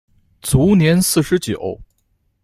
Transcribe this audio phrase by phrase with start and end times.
[0.41, 1.79] 卒年四十九。